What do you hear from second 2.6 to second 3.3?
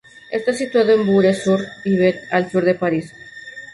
de París.